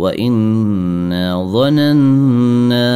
وانا 0.00 1.44
ظننا 1.52 2.90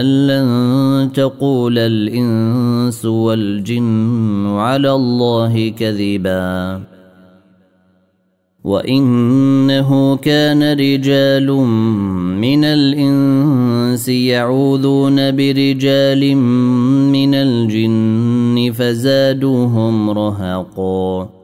أن 0.00 0.26
لن 0.26 1.12
تقول 1.12 1.78
الإنس 1.78 3.04
والجن 3.04 4.46
على 4.46 4.92
الله 4.92 5.68
كذبا 5.68 6.80
وإنه 8.64 10.16
كان 10.16 10.72
رجال 10.72 11.50
من 12.40 12.64
الإنس 12.64 14.08
يعوذون 14.08 15.36
برجال 15.36 16.36
من 17.16 17.34
الجن 17.34 18.72
فزادوهم 18.72 20.10
رهقا 20.10 21.43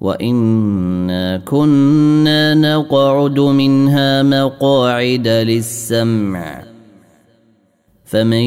وانا 0.00 1.36
كنا 1.36 2.54
نقعد 2.54 3.40
منها 3.40 4.22
مقاعد 4.22 5.28
للسمع 5.28 6.62
فمن 8.04 8.46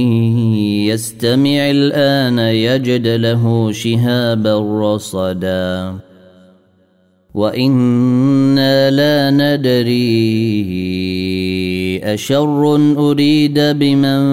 يستمع 0.88 1.70
الان 1.72 2.40
يجد 2.40 3.08
له 3.08 3.72
شهابا 3.72 4.60
رصدا 4.94 5.96
وأنا 7.34 8.92
لا 8.92 9.32
ندري 9.32 10.52
اشر 12.04 12.76
اريد 12.98 13.60
بمن 13.60 14.24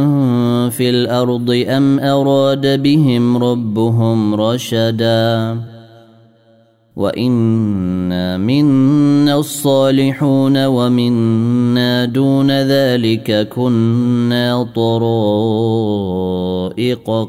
في 0.70 0.90
الأرض 0.90 1.64
ام 1.68 2.00
اراد 2.00 2.82
بهم 2.82 3.36
ربهم 3.36 4.34
رشدا 4.34 5.56
وانا 6.98 8.36
منا 8.36 9.38
الصالحون 9.38 10.66
ومنا 10.66 12.04
دون 12.04 12.50
ذلك 12.50 13.48
كنا 13.48 14.62
طرائق 14.74 15.70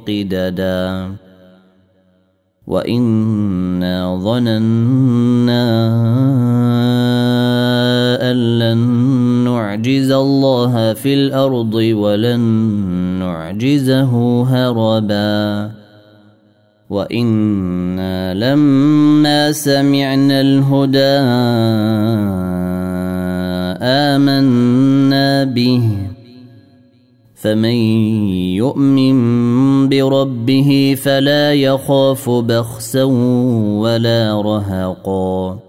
قددا 0.07 1.11
وانا 2.67 4.15
ظننا 4.23 5.65
ان 8.31 8.59
لن 8.59 8.77
نعجز 9.45 10.11
الله 10.11 10.93
في 10.93 11.13
الأرض 11.13 11.73
ولن 11.73 12.39
نعجزه 13.19 14.43
هربا 14.43 15.78
وأنا 16.89 18.33
لما 18.33 19.51
سمعنا 19.51 20.41
الهدى 20.41 21.19
امنا 23.81 25.43
به 25.43 25.89
فمن 27.35 27.77
يؤمن 28.55 29.19
بربه 29.89 30.95
فلا 31.03 31.53
يخاف 31.53 32.29
بخسا 32.29 33.03
ولا 33.83 34.41
رهقا 34.41 35.68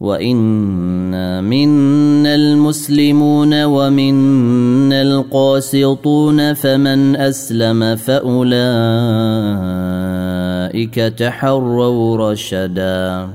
وانا 0.00 1.40
منا 1.40 2.34
المسلمون 2.34 3.64
ومنا 3.64 5.02
القاسطون 5.02 6.54
فمن 6.54 7.16
اسلم 7.16 7.96
فاولئك 7.96 8.54
تحروا 10.94 12.30
رشدا 12.32 13.28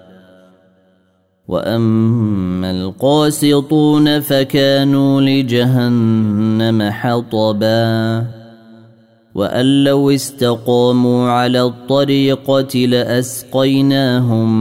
واما 1.48 2.72
القاسطون 2.72 4.20
فكانوا 4.20 5.22
لجهنم 5.22 6.90
حطبا 6.92 8.41
وأن 9.36 9.84
لو 9.84 10.10
استقاموا 10.10 11.30
على 11.30 11.64
الطريقة 11.64 12.80
لأسقيناهم 12.80 14.52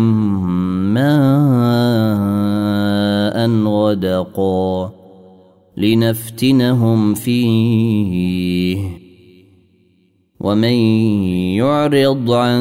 ماء 0.94 1.10
غدقا 3.50 4.92
لنفتنهم 5.76 7.14
فيه. 7.14 8.78
ومن 10.40 10.74
يعرض 11.56 12.30
عن 12.30 12.60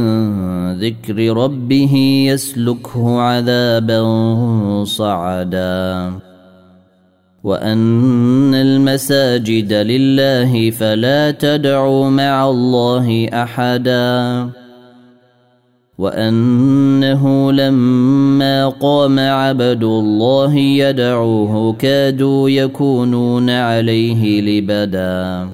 ذكر 0.79 1.37
ربه 1.37 1.95
يسلكه 2.27 3.19
عذابا 3.19 4.03
صعدا. 4.83 6.28
وأن 7.44 8.55
المساجد 8.55 9.73
لله 9.73 10.72
فلا 10.72 11.31
تدعوا 11.31 12.09
مع 12.09 12.50
الله 12.50 13.27
أحدا. 13.33 14.50
وأنه 15.97 17.51
لما 17.51 18.69
قام 18.69 19.19
عبد 19.19 19.83
الله 19.83 20.55
يدعوه 20.55 21.73
كادوا 21.73 22.50
يكونون 22.50 23.50
عليه 23.50 24.41
لبدا. 24.41 25.50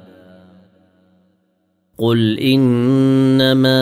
قل 1.97 2.39
إنما 2.39 3.81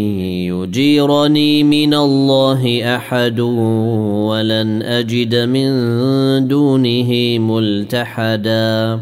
يجيرني 0.71 1.63
من 1.63 1.93
الله 1.93 2.95
احد 2.95 3.39
ولن 3.39 4.81
اجد 4.81 5.35
من 5.35 5.67
دونه 6.47 7.39
ملتحدا 7.39 8.99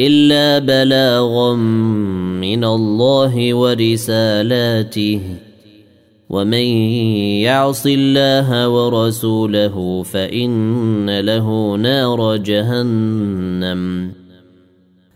الا 0.00 0.58
بلاغا 0.58 1.54
من 2.40 2.64
الله 2.64 3.54
ورسالاته 3.54 5.20
ومن 6.30 6.66
يعص 7.44 7.86
الله 7.86 8.68
ورسوله 8.68 10.02
فإن 10.02 11.20
له 11.20 11.76
نار 11.76 12.36
جهنم 12.36 14.12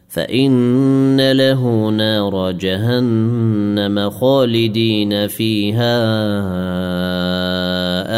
فإن 0.08 1.32
له 1.32 1.88
نار 1.88 2.50
جهنم 2.50 4.10
خالدين 4.10 5.28
فيها 5.28 5.96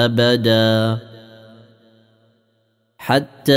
أبدا. 0.05 0.99
حتى 2.99 3.53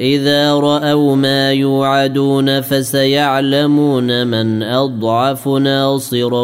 إذا 0.00 0.54
رأوا 0.54 1.16
ما 1.16 1.52
يوعدون 1.52 2.60
فسيعلمون 2.60 4.26
من 4.26 4.62
أضعف 4.62 5.48
ناصرا 5.48 6.42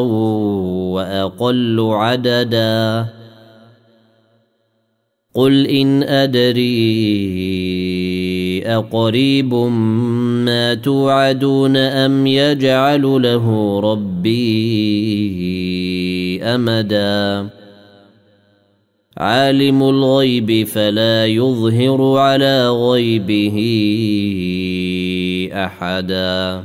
وأقل 0.95 1.81
عددا. 1.81 3.07
قل 5.35 5.67
إن 5.67 6.03
أدري 6.03 7.72
أقريب 8.67 9.55
ما 9.55 10.75
توعدون 10.75 11.77
أم 11.77 12.27
يجعل 12.27 13.03
له 13.03 13.81
ربي 13.81 14.43
أمدا؟ 16.43 17.49
عالم 19.17 19.83
الغيب 19.83 20.67
فلا 20.67 21.27
يظهر 21.27 22.17
على 22.19 22.69
غيبه 22.69 23.59
أحدا. 25.53 26.65